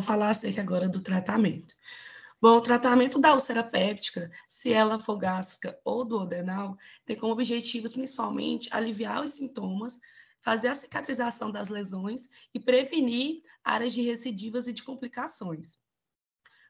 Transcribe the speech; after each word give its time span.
Vou 0.00 0.06
falar 0.06 0.30
acerca 0.30 0.62
agora 0.62 0.88
do 0.88 1.02
tratamento. 1.02 1.74
Bom, 2.40 2.56
o 2.56 2.60
tratamento 2.62 3.18
da 3.18 3.34
úlcera 3.34 3.62
péptica, 3.62 4.30
se 4.48 4.72
ela 4.72 4.98
for 4.98 5.18
gástrica 5.18 5.78
ou 5.84 6.06
duodenal, 6.06 6.74
tem 7.04 7.16
como 7.16 7.34
objetivos 7.34 7.92
principalmente 7.92 8.70
aliviar 8.72 9.22
os 9.22 9.32
sintomas, 9.32 10.00
fazer 10.40 10.68
a 10.68 10.74
cicatrização 10.74 11.52
das 11.52 11.68
lesões 11.68 12.30
e 12.54 12.58
prevenir 12.58 13.42
áreas 13.62 13.92
de 13.92 14.00
recidivas 14.00 14.66
e 14.66 14.72
de 14.72 14.82
complicações. 14.82 15.76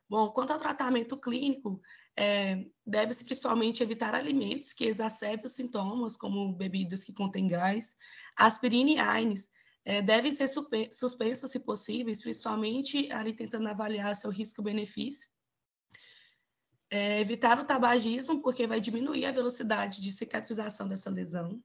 Bom, 0.08 0.28
quanto 0.30 0.52
ao 0.52 0.58
tratamento 0.58 1.16
clínico, 1.16 1.80
é, 2.16 2.66
deve-se 2.84 3.24
principalmente 3.24 3.80
evitar 3.80 4.12
alimentos 4.12 4.72
que 4.72 4.86
exacerbem 4.86 5.44
os 5.44 5.52
sintomas, 5.52 6.16
como 6.16 6.52
bebidas 6.52 7.04
que 7.04 7.14
contêm 7.14 7.46
gás, 7.46 7.96
aspirina 8.36 8.90
e 8.90 8.98
AINES, 8.98 9.52
é, 9.90 10.00
devem 10.00 10.30
ser 10.30 10.46
suspensos 10.46 11.50
se 11.50 11.58
possíveis, 11.58 12.22
principalmente 12.22 13.10
ali 13.10 13.32
tentando 13.32 13.68
avaliar 13.68 14.14
seu 14.14 14.30
risco-benefício. 14.30 15.28
É, 16.88 17.18
evitar 17.18 17.58
o 17.58 17.64
tabagismo, 17.64 18.40
porque 18.40 18.68
vai 18.68 18.80
diminuir 18.80 19.26
a 19.26 19.32
velocidade 19.32 20.00
de 20.00 20.12
cicatrização 20.12 20.86
dessa 20.86 21.10
lesão. 21.10 21.60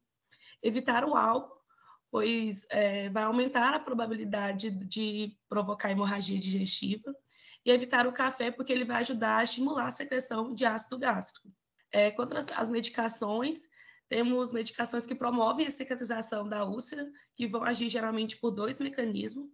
Evitar 0.64 1.06
o 1.06 1.16
álcool, 1.16 1.62
pois 2.10 2.66
é, 2.72 3.10
vai 3.12 3.22
aumentar 3.22 3.76
a 3.76 3.80
probabilidade 3.80 4.72
de 4.72 5.38
provocar 5.48 5.92
hemorragia 5.92 6.40
digestiva. 6.40 7.16
E 7.64 7.70
evitar 7.70 8.08
o 8.08 8.14
café, 8.14 8.50
porque 8.50 8.74
ele 8.74 8.86
vai 8.86 9.02
ajudar 9.02 9.38
a 9.38 9.44
estimular 9.44 9.86
a 9.86 9.92
secreção 9.92 10.52
de 10.52 10.66
ácido 10.66 10.98
gástrico. 10.98 11.48
É, 11.92 12.10
contra 12.10 12.40
as 12.40 12.72
medicações, 12.72 13.70
temos 14.08 14.52
medicações 14.52 15.06
que 15.06 15.16
promovem 15.16 15.66
a 15.68 15.72
cicatrização 15.72 16.48
da 16.48 16.64
úlcera, 16.64 17.12
que 17.36 17.48
vão 17.48 17.64
agir 17.64 17.90
geralmente 17.90 18.38
por 18.38 18.52
dois 18.52 18.80
mecanismos. 18.80 19.50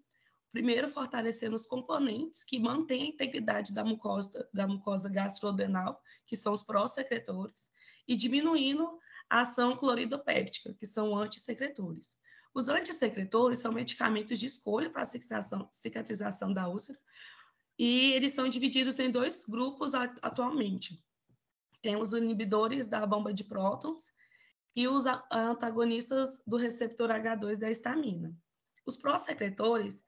Primeiro, 0.52 0.90
fortalecendo 0.90 1.56
os 1.56 1.66
componentes 1.66 2.44
que 2.44 2.60
mantêm 2.60 3.04
a 3.04 3.06
integridade 3.08 3.74
da 3.74 3.86
mucosa, 3.86 4.50
da 4.54 4.68
mucosa 4.68 5.10
gastrodenal, 5.10 6.02
que 6.26 6.36
são 6.36 6.52
os 6.52 6.64
pró-secretores, 6.64 7.72
e 8.06 8.16
diminuindo 8.16 9.00
a 9.30 9.42
ação 9.42 9.78
cloridopéptica, 9.78 10.74
que 10.74 10.86
são 10.86 11.16
antissecretores. 11.16 12.18
Os 12.54 12.68
antissecretores 12.68 13.60
são 13.60 13.72
medicamentos 13.72 14.38
de 14.38 14.46
escolha 14.46 14.90
para 14.90 15.04
a 15.04 15.06
cicatrização, 15.06 15.70
cicatrização 15.72 16.54
da 16.54 16.68
úlcera, 16.68 17.00
e 17.80 18.12
eles 18.12 18.34
são 18.34 18.50
divididos 18.50 19.00
em 19.00 19.10
dois 19.10 19.46
grupos 19.46 19.96
atualmente. 19.96 21.02
Temos 21.82 22.12
os 22.12 22.22
inibidores 22.22 22.88
da 22.88 23.06
bomba 23.06 23.34
de 23.34 23.46
prótons 23.46 24.12
e 24.76 24.88
os 24.88 25.06
antagonistas 25.32 26.42
do 26.46 26.58
receptor 26.58 27.10
H2 27.10 27.58
da 27.58 27.70
histamina. 27.70 28.36
Os 28.86 28.96
pró-secretores 28.98 30.04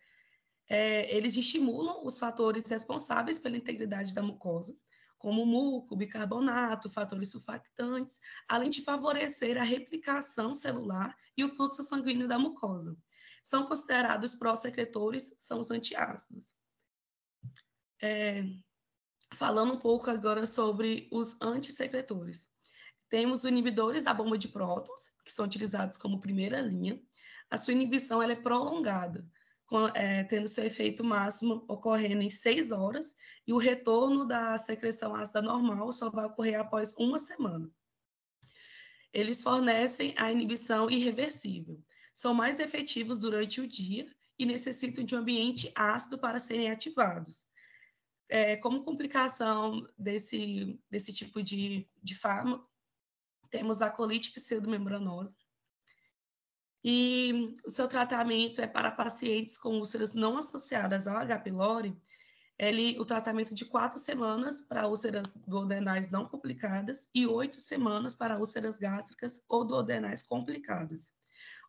é, 0.70 1.16
eles 1.16 1.36
estimulam 1.36 2.06
os 2.06 2.18
fatores 2.18 2.68
responsáveis 2.68 3.40
pela 3.40 3.58
integridade 3.58 4.14
da 4.14 4.22
mucosa, 4.22 4.76
como 5.18 5.46
muco, 5.46 5.96
bicarbonato, 5.96 6.90
fatores 6.90 7.30
sulfactantes, 7.32 8.20
além 8.48 8.70
de 8.70 8.82
favorecer 8.82 9.58
a 9.58 9.64
replicação 9.64 10.54
celular 10.54 11.16
e 11.38 11.44
o 11.44 11.50
fluxo 11.50 11.84
sanguíneo 11.84 12.28
da 12.28 12.40
mucosa. 12.40 12.98
São 13.44 13.68
considerados 13.68 14.36
pró-secretores, 14.36 15.36
são 15.38 15.60
os 15.60 15.70
antiácidos. 15.70 16.54
É, 18.02 18.44
falando 19.34 19.74
um 19.74 19.80
pouco 19.80 20.10
agora 20.10 20.46
sobre 20.46 21.08
os 21.12 21.40
antissecretores. 21.42 22.50
Temos 23.14 23.44
os 23.44 23.46
inibidores 23.46 24.02
da 24.02 24.12
bomba 24.12 24.40
de 24.40 24.48
prótons, 24.48 25.14
que 25.24 25.32
são 25.32 25.46
utilizados 25.46 26.00
como 26.00 26.20
primeira 26.20 26.60
linha. 26.60 27.00
A 27.48 27.60
sua 27.60 27.72
inibição 27.72 28.24
ela 28.24 28.34
é 28.34 28.36
prolongada, 28.36 29.24
é, 29.94 30.24
tendo 30.24 30.48
seu 30.48 30.64
efeito 30.66 31.04
máximo 31.04 31.64
ocorrendo 31.68 32.24
em 32.24 32.32
seis 32.32 32.72
horas, 32.72 33.16
e 33.46 33.54
o 33.54 33.60
retorno 33.60 34.26
da 34.26 34.58
secreção 34.58 35.14
ácida 35.14 35.44
normal 35.44 35.92
só 35.92 36.10
vai 36.10 36.26
ocorrer 36.26 36.60
após 36.60 36.96
uma 36.98 37.20
semana. 37.20 37.70
Eles 39.14 39.44
fornecem 39.44 40.16
a 40.18 40.32
inibição 40.32 40.90
irreversível. 40.90 41.80
São 42.16 42.34
mais 42.34 42.60
efetivos 42.60 43.20
durante 43.20 43.62
o 43.62 43.68
dia 43.68 44.12
e 44.40 44.44
necessitam 44.44 45.04
de 45.04 45.16
um 45.16 45.20
ambiente 45.20 45.72
ácido 45.76 46.18
para 46.18 46.40
serem 46.40 46.72
ativados. 46.72 47.46
É, 48.28 48.56
como 48.56 48.84
complicação 48.84 49.88
desse, 50.00 50.80
desse 50.90 51.14
tipo 51.14 51.44
de, 51.44 51.88
de 52.02 52.16
fármaco, 52.16 52.73
temos 53.54 53.84
a 53.84 53.90
colite 53.92 54.32
pseudomembranosa, 54.32 55.36
e 56.84 57.54
o 57.64 57.70
seu 57.70 57.88
tratamento 57.88 58.60
é 58.60 58.66
para 58.66 58.90
pacientes 58.90 59.60
com 59.60 59.78
úlceras 59.78 60.16
não 60.16 60.40
associadas 60.40 61.08
ao 61.08 61.18
H. 61.18 61.38
pylori, 61.40 61.96
ele, 62.58 63.00
o 63.00 63.06
tratamento 63.06 63.54
de 63.54 63.64
quatro 63.64 64.00
semanas 64.00 64.62
para 64.62 64.88
úlceras 64.88 65.38
duodenais 65.48 66.10
não 66.10 66.26
complicadas 66.26 67.08
e 67.14 67.28
oito 67.28 67.60
semanas 67.60 68.16
para 68.16 68.40
úlceras 68.40 68.80
gástricas 68.80 69.44
ou 69.48 69.64
duodenais 69.64 70.24
complicadas. 70.24 71.14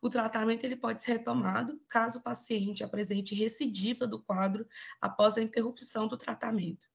O 0.01 0.09
tratamento 0.09 0.65
ele 0.65 0.77
pode 0.77 1.03
ser 1.03 1.19
retomado 1.19 1.79
caso 1.87 2.19
o 2.19 2.23
paciente 2.23 2.83
apresente 2.83 3.35
recidiva 3.35 4.07
do 4.07 4.23
quadro 4.23 4.67
após 5.03 5.37
a 5.37 5.43
interrupção 5.43 6.09
do 6.09 6.17
tratamento. 6.17 6.94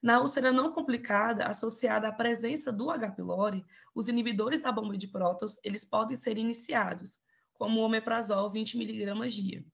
Na 0.00 0.20
úlcera 0.20 0.52
não 0.52 0.72
complicada, 0.72 1.44
associada 1.44 2.08
à 2.08 2.12
presença 2.12 2.72
do 2.72 2.90
H. 2.90 3.10
pylori, 3.12 3.64
os 3.94 4.08
inibidores 4.08 4.60
da 4.60 4.70
bomba 4.70 4.96
de 4.96 5.08
prótons, 5.08 5.58
eles 5.64 5.84
podem 5.84 6.16
ser 6.16 6.38
iniciados, 6.38 7.20
como 7.52 7.80
o 7.80 7.84
omeprazol 7.84 8.48
20 8.48 8.76
mg 8.76 9.26
dia. 9.28 9.64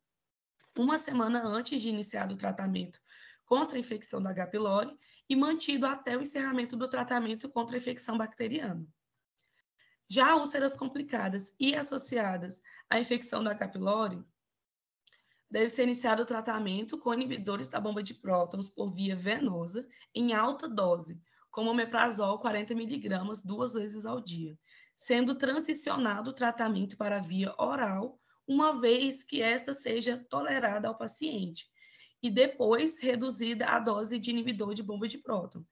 uma 0.76 0.96
semana 0.96 1.46
antes 1.46 1.80
de 1.80 1.90
iniciar 1.90 2.32
o 2.32 2.36
tratamento 2.36 2.98
contra 3.44 3.76
a 3.76 3.80
infecção 3.80 4.22
da 4.22 4.30
H. 4.30 4.46
pylori 4.46 4.98
e 5.28 5.36
mantido 5.36 5.86
até 5.86 6.16
o 6.16 6.22
encerramento 6.22 6.76
do 6.76 6.88
tratamento 6.88 7.48
contra 7.48 7.76
a 7.76 7.78
infecção 7.78 8.16
bacteriana. 8.16 8.86
Já 10.08 10.34
úlceras 10.36 10.74
complicadas 10.74 11.54
e 11.60 11.74
associadas 11.74 12.62
à 12.88 12.98
infecção 12.98 13.44
da 13.44 13.50
H. 13.50 13.68
pylori, 13.68 14.24
deve 15.54 15.70
ser 15.70 15.84
iniciado 15.84 16.24
o 16.24 16.26
tratamento 16.26 16.98
com 16.98 17.14
inibidores 17.14 17.70
da 17.70 17.78
bomba 17.78 18.02
de 18.02 18.12
prótons 18.12 18.68
por 18.68 18.90
via 18.90 19.14
venosa 19.14 19.86
em 20.12 20.32
alta 20.32 20.68
dose, 20.68 21.22
como 21.48 21.70
omeprazol 21.70 22.40
40mg 22.40 23.40
duas 23.44 23.74
vezes 23.74 24.04
ao 24.04 24.20
dia, 24.20 24.58
sendo 24.96 25.36
transicionado 25.36 26.30
o 26.30 26.34
tratamento 26.34 26.96
para 26.96 27.20
via 27.20 27.54
oral, 27.56 28.18
uma 28.48 28.80
vez 28.80 29.22
que 29.22 29.42
esta 29.42 29.72
seja 29.72 30.26
tolerada 30.28 30.88
ao 30.88 30.98
paciente, 30.98 31.70
e 32.20 32.28
depois 32.28 32.98
reduzida 32.98 33.66
a 33.66 33.78
dose 33.78 34.18
de 34.18 34.30
inibidor 34.30 34.74
de 34.74 34.82
bomba 34.82 35.06
de 35.06 35.18
próton. 35.18 35.64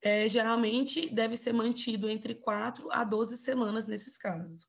É, 0.00 0.28
geralmente 0.28 1.12
deve 1.12 1.36
ser 1.36 1.52
mantido 1.52 2.08
entre 2.08 2.36
4 2.36 2.88
a 2.92 3.02
12 3.02 3.36
semanas 3.36 3.88
nesses 3.88 4.16
casos. 4.16 4.64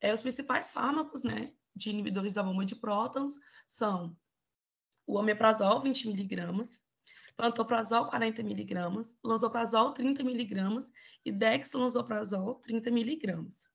É, 0.00 0.14
os 0.14 0.22
principais 0.22 0.70
fármacos 0.70 1.24
né, 1.24 1.52
de 1.74 1.90
inibidores 1.90 2.34
da 2.34 2.42
bomba 2.42 2.64
de 2.64 2.76
prótons 2.76 3.38
são 3.66 4.16
o 5.06 5.18
omeprazol, 5.18 5.80
20 5.80 6.08
miligramas, 6.08 6.80
pantoprazol 7.36 8.06
40 8.06 8.42
miligramas, 8.42 9.18
lanzoprazol 9.22 9.92
30 9.92 10.22
miligramas 10.22 10.92
e 11.24 11.32
dexlansoprazol 11.32 12.56
30 12.56 12.90
miligramas. 12.90 13.66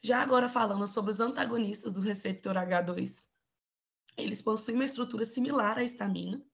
Já 0.00 0.20
agora 0.20 0.48
falando 0.48 0.86
sobre 0.86 1.10
os 1.10 1.20
antagonistas 1.20 1.92
do 1.92 2.00
receptor 2.00 2.54
H2, 2.54 3.24
eles 4.16 4.42
possuem 4.42 4.76
uma 4.76 4.84
estrutura 4.84 5.24
similar 5.24 5.78
à 5.78 5.84
histamina 5.84 6.44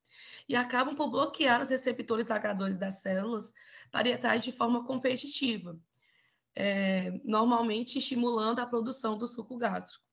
e 0.49 0.57
acabam 0.57 0.95
por 0.95 1.11
bloquear 1.11 1.61
os 1.61 1.71
receptores 1.71 2.29
H2 2.29 2.77
das 2.77 2.97
células 2.97 3.53
parietais 3.91 4.43
de 4.43 4.53
forma 4.53 4.85
competitiva, 4.85 5.79
é, 6.61 7.21
normalmente 7.25 7.99
estimulando 7.99 8.59
a 8.59 8.67
produção 8.67 9.17
do 9.17 9.29
suco 9.29 9.57
gástrico 9.57 10.05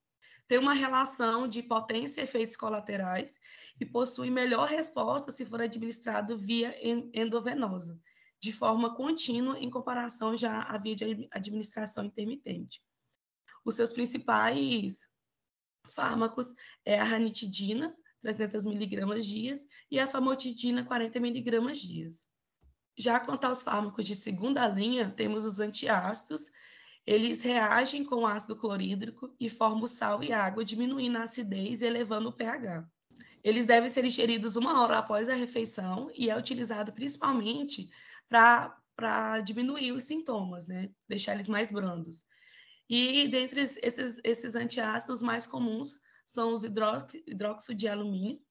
tem 0.47 0.59
uma 0.59 0.73
relação 0.73 1.47
de 1.47 1.63
potência 1.63 2.21
e 2.21 2.23
efeitos 2.23 2.55
colaterais 2.55 3.39
e 3.79 3.85
possui 3.85 4.29
melhor 4.29 4.67
resposta 4.67 5.31
se 5.31 5.43
for 5.43 5.59
administrado 5.59 6.37
via 6.37 6.75
endovenosa, 7.13 7.99
de 8.39 8.53
forma 8.53 8.95
contínua 8.95 9.57
em 9.57 9.71
comparação 9.71 10.37
já 10.37 10.61
à 10.61 10.77
via 10.77 10.95
de 10.95 11.27
administração 11.31 12.05
intermitente. 12.05 12.79
Os 13.65 13.73
seus 13.73 13.91
principais 13.91 15.09
fármacos 15.89 16.53
é 16.85 16.99
a 16.99 17.03
ranitidina, 17.03 17.97
300 18.21 18.67
miligramas 18.67 19.25
dias, 19.25 19.67
e 19.89 19.99
a 19.99 20.05
famotidina, 20.05 20.85
40 20.85 21.19
miligramas 21.19 21.79
dias. 21.79 22.27
Já 22.97 23.19
quanto 23.19 23.45
aos 23.45 23.61
fármacos 23.61 24.05
de 24.05 24.15
segunda 24.15 24.67
linha, 24.67 25.09
temos 25.09 25.43
os 25.43 25.59
antiácidos, 25.59 26.49
eles 27.05 27.41
reagem 27.41 28.03
com 28.03 28.25
ácido 28.25 28.55
clorídrico 28.55 29.33
e 29.39 29.49
formam 29.49 29.85
sal 29.85 30.23
e 30.23 30.31
água, 30.31 30.65
diminuindo 30.65 31.17
a 31.17 31.23
acidez 31.23 31.81
e 31.81 31.85
elevando 31.85 32.29
o 32.29 32.33
pH. 32.33 32.87
Eles 33.43 33.65
devem 33.65 33.89
ser 33.89 34.03
ingeridos 34.05 34.55
uma 34.55 34.81
hora 34.81 34.97
após 34.97 35.29
a 35.29 35.35
refeição 35.35 36.09
e 36.15 36.29
é 36.29 36.37
utilizado 36.37 36.91
principalmente 36.93 37.89
para 38.27 39.39
diminuir 39.41 39.91
os 39.91 40.03
sintomas, 40.03 40.67
né? 40.67 40.89
deixar 41.07 41.35
eles 41.35 41.47
mais 41.47 41.71
brandos. 41.71 42.25
E 42.89 43.27
dentre 43.27 43.61
esses, 43.61 44.19
esses 44.23 44.55
antiácidos 44.55 45.21
mais 45.21 45.45
comuns 45.45 45.99
são 46.25 46.53
os 46.53 46.63
hidróxido 46.63 47.75
de 47.75 47.87
alumínio, 47.87 48.41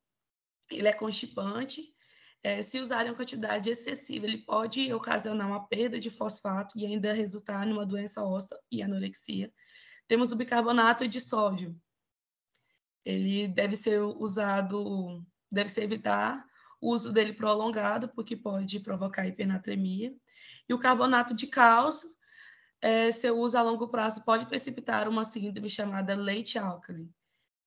ele 0.71 0.89
é 0.89 0.93
constipante, 0.93 1.94
é, 2.45 2.61
se 2.61 2.79
usar 2.79 3.07
em 3.07 3.15
quantidade 3.15 3.71
excessiva, 3.71 4.27
ele 4.27 4.45
pode 4.45 4.93
ocasionar 4.93 5.49
uma 5.49 5.67
perda 5.67 5.99
de 5.99 6.11
fosfato 6.11 6.79
e 6.79 6.85
ainda 6.85 7.15
resultar 7.15 7.67
numa 7.67 7.87
doença 7.87 8.23
óssea 8.23 8.59
e 8.71 8.83
anorexia. 8.83 9.51
Temos 10.07 10.31
o 10.31 10.37
bicarbonato 10.37 11.09
de 11.09 11.23
sódio. 11.23 11.75
Ele 13.03 13.49
deve 13.49 13.77
ser 13.77 13.99
usado, 14.01 15.25
deve 15.51 15.71
ser 15.71 15.85
evitar 15.85 16.47
o 16.83 16.93
uso 16.93 17.11
dele 17.11 17.33
prolongado, 17.33 18.09
porque 18.11 18.37
pode 18.37 18.79
provocar 18.81 19.27
hipernatremia. 19.27 20.15
E 20.69 20.75
o 20.75 20.79
carbonato 20.79 21.35
de 21.35 21.47
cálcio, 21.47 22.11
é, 22.83 23.11
seu 23.11 23.39
uso 23.39 23.57
a 23.57 23.63
longo 23.63 23.89
prazo 23.89 24.23
pode 24.23 24.45
precipitar 24.45 25.09
uma 25.09 25.25
síndrome 25.25 25.71
chamada 25.71 26.15
leite 26.15 26.59
álcali, 26.59 27.11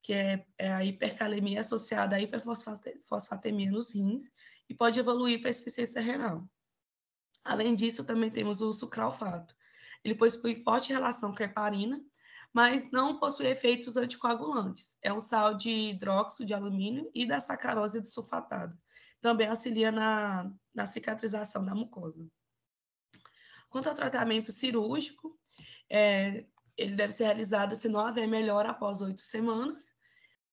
que 0.07 0.13
é, 0.13 0.47
é 0.57 0.71
a 0.71 0.85
hipercalemia 0.85 1.59
associada 1.59 2.15
à 2.15 2.21
hiperfosfatemia 2.21 3.69
nos 3.69 3.93
rins, 3.93 4.31
e 4.69 4.73
pode 4.73 4.97
evoluir 4.97 5.41
para 5.41 5.49
insuficiência 5.49 5.99
renal. 5.99 6.49
Além 7.43 7.75
disso, 7.75 8.05
também 8.05 8.29
temos 8.29 8.61
o 8.61 8.71
sucralfato. 8.71 9.53
Ele 10.05 10.15
possui 10.15 10.55
forte 10.55 10.93
relação 10.93 11.35
com 11.35 11.43
a 11.43 11.45
heparina, 11.45 12.01
mas 12.53 12.89
não 12.89 13.19
possui 13.19 13.47
efeitos 13.47 13.97
anticoagulantes. 13.97 14.97
É 15.01 15.11
um 15.11 15.19
sal 15.19 15.55
de 15.55 15.69
hidróxido 15.69 16.45
de 16.45 16.53
alumínio 16.53 17.11
e 17.13 17.27
da 17.27 17.41
sacarose 17.41 18.01
sulfatada. 18.05 18.79
Também 19.19 19.49
auxilia 19.49 19.91
na, 19.91 20.49
na 20.73 20.85
cicatrização 20.85 21.65
da 21.65 21.75
mucosa. 21.75 22.25
Quanto 23.69 23.89
ao 23.89 23.95
tratamento 23.95 24.53
cirúrgico, 24.53 25.37
é, 25.89 26.45
ele 26.77 26.95
deve 26.95 27.11
ser 27.11 27.25
realizado 27.25 27.75
se 27.75 27.89
não 27.89 28.05
houver 28.05 28.25
melhora 28.25 28.69
após 28.69 29.01
oito 29.01 29.19
semanas 29.19 29.96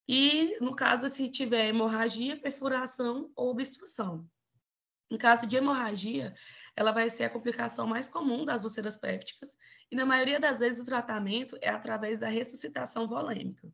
e, 0.07 0.57
no 0.61 0.75
caso, 0.75 1.09
se 1.09 1.29
tiver 1.31 1.69
hemorragia, 1.69 2.37
perfuração 2.37 3.31
ou 3.35 3.51
obstrução. 3.51 4.29
Em 5.11 5.17
caso 5.17 5.47
de 5.47 5.57
hemorragia, 5.57 6.35
ela 6.77 6.93
vai 6.93 7.09
ser 7.09 7.25
a 7.25 7.31
complicação 7.31 7.87
mais 7.87 8.09
comum 8.09 8.45
das 8.45 8.65
úlceras 8.65 8.97
pépticas, 8.97 9.57
e 9.91 9.97
na 9.97 10.05
maioria 10.05 10.41
das 10.41 10.59
vezes 10.59 10.83
o 10.83 10.87
tratamento 10.87 11.57
é 11.61 11.69
através 11.69 12.21
da 12.21 12.29
ressuscitação 12.29 13.07
volêmica. 13.07 13.73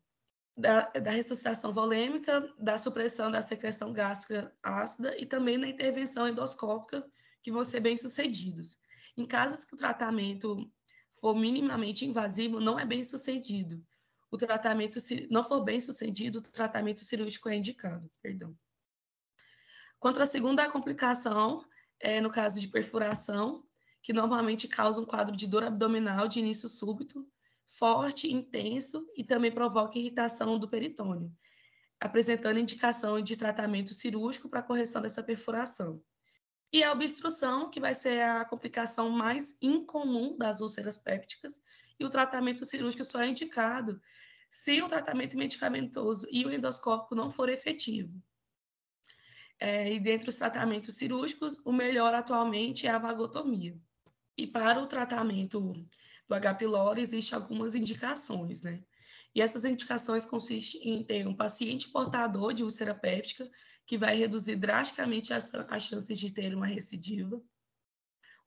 Da, 0.56 0.90
da 0.90 1.10
ressuscitação 1.10 1.72
volêmica, 1.72 2.52
da 2.58 2.76
supressão 2.76 3.30
da 3.30 3.40
secreção 3.40 3.92
gástrica 3.92 4.52
ácida 4.62 5.16
e 5.16 5.24
também 5.24 5.58
da 5.58 5.66
intervenção 5.66 6.28
endoscópica, 6.28 7.08
que 7.42 7.50
vão 7.50 7.64
ser 7.64 7.80
bem 7.80 7.96
sucedidos. 7.96 8.78
Em 9.16 9.24
casos 9.24 9.64
que 9.64 9.74
o 9.74 9.78
tratamento 9.78 10.70
for 11.12 11.34
minimamente 11.34 12.04
invasivo, 12.04 12.60
não 12.60 12.78
é 12.78 12.84
bem 12.84 13.02
sucedido, 13.02 13.82
o 14.30 14.36
tratamento, 14.36 14.98
não 15.28 15.42
for 15.42 15.62
bem 15.62 15.80
sucedido, 15.80 16.38
o 16.38 16.42
tratamento 16.42 17.00
cirúrgico 17.00 17.48
é 17.48 17.56
indicado. 17.56 18.10
Perdão. 18.22 18.56
Quanto 19.98 20.22
à 20.22 20.26
segunda 20.26 20.70
complicação, 20.70 21.64
é 21.98 22.20
no 22.20 22.30
caso 22.30 22.60
de 22.60 22.68
perfuração, 22.68 23.66
que 24.02 24.12
normalmente 24.12 24.68
causa 24.68 25.00
um 25.00 25.04
quadro 25.04 25.36
de 25.36 25.46
dor 25.46 25.64
abdominal 25.64 26.26
de 26.26 26.38
início 26.38 26.68
súbito, 26.68 27.28
forte, 27.66 28.32
intenso 28.32 29.06
e 29.16 29.22
também 29.22 29.52
provoca 29.52 29.98
irritação 29.98 30.58
do 30.58 30.68
peritônio, 30.68 31.30
apresentando 32.00 32.58
indicação 32.58 33.20
de 33.20 33.36
tratamento 33.36 33.92
cirúrgico 33.92 34.48
para 34.48 34.62
correção 34.62 35.02
dessa 35.02 35.22
perfuração. 35.22 36.02
E 36.72 36.84
a 36.84 36.92
obstrução, 36.92 37.68
que 37.68 37.80
vai 37.80 37.94
ser 37.94 38.22
a 38.22 38.44
complicação 38.44 39.10
mais 39.10 39.58
incomum 39.60 40.38
das 40.38 40.60
úlceras 40.60 40.96
pépticas, 40.96 41.60
e 41.98 42.04
o 42.04 42.10
tratamento 42.10 42.64
cirúrgico 42.64 43.04
só 43.04 43.20
é 43.20 43.28
indicado 43.28 44.00
se 44.50 44.82
o 44.82 44.88
tratamento 44.88 45.36
medicamentoso 45.36 46.26
e 46.30 46.44
o 46.44 46.52
endoscópico 46.52 47.14
não 47.14 47.30
for 47.30 47.48
efetivo. 47.48 48.20
É, 49.58 49.92
e 49.92 50.00
dentre 50.00 50.30
os 50.30 50.36
tratamentos 50.36 50.94
cirúrgicos, 50.96 51.60
o 51.64 51.72
melhor 51.72 52.14
atualmente 52.14 52.86
é 52.86 52.90
a 52.90 52.98
vagotomia. 52.98 53.78
E 54.36 54.46
para 54.46 54.82
o 54.82 54.86
tratamento 54.86 55.60
do 56.26 56.34
H. 56.34 56.54
pylori, 56.54 57.02
existem 57.02 57.38
algumas 57.38 57.74
indicações, 57.74 58.62
né? 58.62 58.82
E 59.34 59.40
essas 59.40 59.64
indicações 59.64 60.26
consistem 60.26 60.94
em 60.94 61.04
ter 61.04 61.28
um 61.28 61.36
paciente 61.36 61.88
portador 61.90 62.52
de 62.52 62.64
úlcera 62.64 62.94
péptica, 62.94 63.48
que 63.86 63.98
vai 63.98 64.16
reduzir 64.16 64.56
drasticamente 64.56 65.32
as, 65.32 65.54
as 65.54 65.82
chances 65.82 66.18
de 66.18 66.30
ter 66.30 66.54
uma 66.54 66.66
recidiva, 66.66 67.40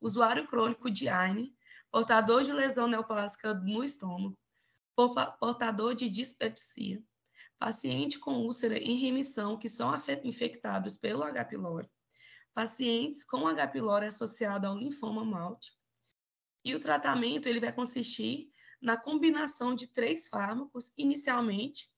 usuário 0.02 0.48
crônico 0.48 0.90
de 0.90 1.08
AINE, 1.08 1.56
portador 1.92 2.44
de 2.44 2.52
lesão 2.52 2.88
neoplásica 2.88 3.54
no 3.54 3.84
estômago, 3.84 4.38
portador 4.96 5.96
de 5.96 6.10
dispepsia, 6.10 7.04
paciente 7.58 8.20
com 8.20 8.44
úlcera 8.44 8.78
em 8.78 8.98
remissão 8.98 9.58
que 9.58 9.70
são 9.70 9.94
infectados 10.24 10.98
pelo 10.98 11.24
H. 11.24 11.46
pylori, 11.46 11.90
pacientes 12.54 13.24
com 13.24 13.48
H. 13.48 13.68
pylori 13.68 14.06
associado 14.06 14.68
ao 14.68 14.78
linfoma 14.78 15.26
malte. 15.26 15.72
E 16.64 16.76
o 16.76 16.80
tratamento 16.80 17.48
ele 17.48 17.60
vai 17.60 17.74
consistir 17.74 18.52
na 18.82 18.98
combinação 18.98 19.74
de 19.74 19.88
três 19.88 20.28
fármacos 20.28 20.92
inicialmente 20.98 21.90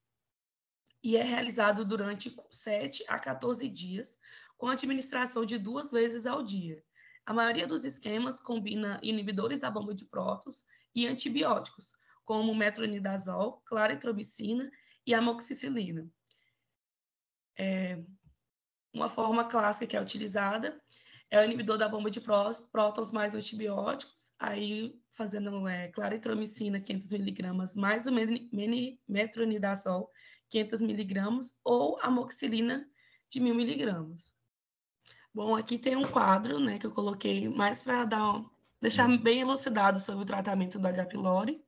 e 1.03 1.17
é 1.17 1.23
realizado 1.23 1.85
durante 1.85 2.35
7 2.49 3.05
a 3.07 3.19
14 3.19 3.69
dias, 3.69 4.17
com 4.57 4.67
administração 4.67 5.45
de 5.45 5.59
duas 5.59 5.91
vezes 5.91 6.25
ao 6.25 6.41
dia. 6.41 6.83
A 7.25 7.33
maioria 7.33 7.67
dos 7.67 7.85
esquemas 7.85 8.39
combina 8.39 8.99
inibidores 9.03 9.61
da 9.61 9.69
bomba 9.69 9.93
de 9.93 10.05
prótons 10.05 10.65
e 10.95 11.05
antibióticos, 11.05 11.93
como 12.25 12.53
metronidazol, 12.53 13.61
claritromicina 13.65 14.69
e 15.05 15.13
amoxicilina. 15.13 16.09
É, 17.57 18.03
uma 18.93 19.07
forma 19.07 19.45
clássica 19.45 19.87
que 19.87 19.95
é 19.95 20.01
utilizada 20.01 20.81
é 21.31 21.39
o 21.39 21.43
inibidor 21.43 21.77
da 21.77 21.89
bomba 21.89 22.09
de 22.09 22.21
prótons 22.21 23.11
mais 23.11 23.33
antibióticos, 23.33 24.33
aí 24.39 24.99
fazendo 25.11 25.67
é, 25.67 25.87
claritromicina 25.89 26.79
500mg 26.79 27.75
mais 27.75 28.05
o 28.05 28.11
metronidazol 29.07 30.09
500mg 30.53 31.53
ou 31.63 31.99
amoxicilina 32.01 32.87
de 33.29 33.39
1.000mg. 33.39 34.15
Bom, 35.33 35.55
aqui 35.55 35.77
tem 35.77 35.95
um 35.95 36.07
quadro 36.07 36.59
né, 36.59 36.77
que 36.77 36.85
eu 36.85 36.91
coloquei 36.91 37.49
mais 37.49 37.83
para 37.83 38.07
deixar 38.81 39.09
bem 39.17 39.41
elucidado 39.41 39.99
sobre 39.99 40.23
o 40.23 40.25
tratamento 40.25 40.79
do 40.79 40.87
H. 40.87 41.05
pylori. 41.07 41.64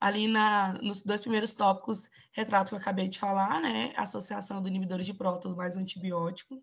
Ali 0.00 0.28
na, 0.28 0.74
nos 0.74 1.02
dois 1.02 1.22
primeiros 1.22 1.54
tópicos, 1.54 2.08
retrato 2.32 2.68
que 2.68 2.74
eu 2.74 2.78
acabei 2.78 3.08
de 3.08 3.18
falar, 3.18 3.60
né? 3.60 3.92
Associação 3.96 4.62
do 4.62 4.68
inibidor 4.68 5.00
de 5.00 5.12
prótons 5.12 5.56
mais 5.56 5.76
o 5.76 5.80
antibiótico. 5.80 6.62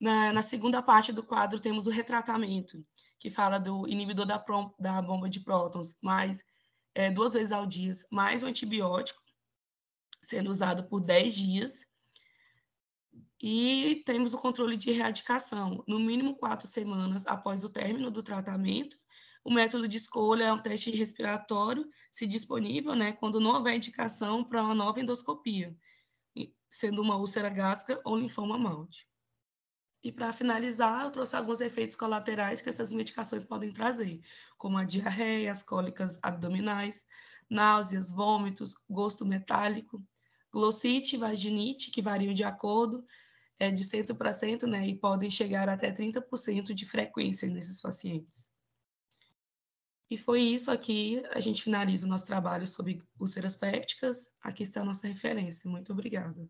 Na, 0.00 0.32
na, 0.32 0.42
segunda 0.42 0.82
parte 0.82 1.12
do 1.12 1.22
quadro, 1.22 1.60
temos 1.60 1.86
o 1.86 1.90
retratamento, 1.90 2.84
que 3.18 3.30
fala 3.30 3.58
do 3.58 3.88
inibidor 3.88 4.26
da, 4.26 4.42
da 4.78 5.02
bomba 5.02 5.28
de 5.28 5.40
prótons, 5.40 5.96
mais 6.02 6.42
é, 6.94 7.10
duas 7.10 7.34
vezes 7.34 7.52
ao 7.52 7.66
dia, 7.66 7.92
mais 8.10 8.42
o 8.42 8.46
antibiótico, 8.46 9.22
sendo 10.20 10.50
usado 10.50 10.84
por 10.84 11.00
10 11.00 11.34
dias. 11.34 11.86
E 13.40 14.02
temos 14.06 14.32
o 14.32 14.38
controle 14.38 14.76
de 14.76 14.90
erradicação, 14.90 15.84
no 15.86 15.98
mínimo 15.98 16.36
quatro 16.36 16.66
semanas 16.66 17.26
após 17.26 17.62
o 17.62 17.68
término 17.68 18.10
do 18.10 18.22
tratamento. 18.22 18.98
O 19.44 19.52
método 19.52 19.86
de 19.86 19.98
escolha 19.98 20.44
é 20.44 20.52
um 20.52 20.58
teste 20.58 20.90
respiratório, 20.90 21.86
se 22.10 22.26
disponível, 22.26 22.94
né, 22.94 23.12
quando 23.12 23.38
não 23.38 23.50
houver 23.50 23.76
indicação 23.76 24.42
para 24.42 24.62
uma 24.62 24.74
nova 24.74 25.00
endoscopia, 25.00 25.76
sendo 26.70 27.02
uma 27.02 27.16
úlcera 27.16 27.50
gástrica 27.50 28.00
ou 28.06 28.16
linfoma 28.16 28.56
malte. 28.56 29.06
E 30.02 30.10
para 30.10 30.32
finalizar, 30.32 31.04
eu 31.04 31.10
trouxe 31.10 31.36
alguns 31.36 31.60
efeitos 31.60 31.94
colaterais 31.94 32.62
que 32.62 32.70
essas 32.70 32.90
medicações 32.90 33.44
podem 33.44 33.70
trazer, 33.70 34.20
como 34.56 34.78
a 34.78 34.84
diarreia, 34.84 35.52
as 35.52 35.62
cólicas 35.62 36.18
abdominais, 36.22 37.06
náuseas, 37.48 38.10
vômitos, 38.10 38.74
gosto 38.88 39.26
metálico, 39.26 40.02
glossite, 40.50 41.18
vaginite, 41.18 41.90
que 41.90 42.00
variam 42.00 42.32
de 42.32 42.44
acordo 42.44 43.04
é, 43.58 43.70
de 43.70 43.84
centro 43.84 44.14
para 44.16 44.32
centro, 44.32 44.68
né, 44.68 44.86
e 44.86 44.96
podem 44.98 45.30
chegar 45.30 45.68
até 45.68 45.92
30% 45.92 46.72
de 46.72 46.86
frequência 46.86 47.48
nesses 47.48 47.80
pacientes. 47.82 48.53
E 50.10 50.18
foi 50.18 50.42
isso 50.42 50.70
aqui, 50.70 51.22
a 51.30 51.40
gente 51.40 51.62
finaliza 51.62 52.06
o 52.06 52.08
nosso 52.08 52.26
trabalho 52.26 52.66
sobre 52.66 53.02
úlceras 53.18 53.56
pépticas. 53.56 54.30
Aqui 54.42 54.62
está 54.62 54.82
a 54.82 54.84
nossa 54.84 55.06
referência. 55.06 55.68
Muito 55.68 55.92
obrigada. 55.92 56.46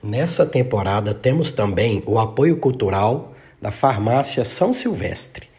Nessa 0.00 0.46
temporada 0.46 1.14
temos 1.14 1.50
também 1.50 2.02
o 2.06 2.18
apoio 2.18 2.56
cultural 2.58 3.34
da 3.60 3.72
Farmácia 3.72 4.44
São 4.44 4.72
Silvestre. 4.72 5.51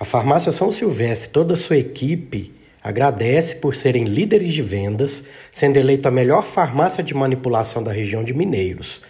A 0.00 0.04
Farmácia 0.06 0.50
São 0.50 0.72
Silvestre 0.72 1.28
e 1.28 1.30
toda 1.30 1.52
a 1.52 1.56
sua 1.58 1.76
equipe 1.76 2.54
agradece 2.82 3.56
por 3.56 3.74
serem 3.74 4.04
líderes 4.04 4.54
de 4.54 4.62
vendas, 4.62 5.26
sendo 5.52 5.76
eleita 5.76 6.08
a 6.08 6.10
melhor 6.10 6.42
farmácia 6.42 7.04
de 7.04 7.12
manipulação 7.12 7.82
da 7.82 7.92
região 7.92 8.24
de 8.24 8.32
Mineiros. 8.32 9.02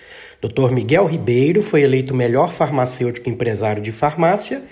Dr. 0.42 0.72
Miguel 0.72 1.06
Ribeiro 1.06 1.62
foi 1.62 1.82
eleito 1.82 2.12
o 2.12 2.16
melhor 2.16 2.50
farmacêutico 2.50 3.30
empresário 3.30 3.80
de 3.80 3.92
farmácia 3.92 4.64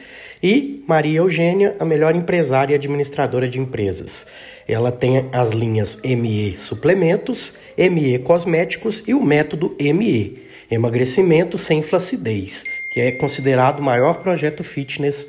e 0.43 0.83
Maria 0.89 1.21
Eugênia, 1.21 1.77
a 1.79 1.85
melhor 1.85 2.17
empresária 2.17 2.73
e 2.73 2.77
administradora 2.77 3.49
de 3.49 3.61
empresas. 3.61 4.27
Ela 4.67 4.91
tem 4.91 5.29
as 5.31 5.53
linhas 5.53 6.01
ME 6.03 6.57
Suplementos, 6.59 7.57
ME 7.77 8.19
Cosméticos 8.19 9.05
e 9.07 9.15
o 9.15 9.23
método 9.23 9.77
ME, 9.79 10.49
Emagrecimento 10.69 11.57
sem 11.57 11.81
Flacidez, 11.81 12.65
que 12.91 13.01
é 13.01 13.13
considerado 13.13 13.79
o 13.79 13.83
maior 13.85 14.15
projeto 14.21 14.65
fitness 14.65 15.29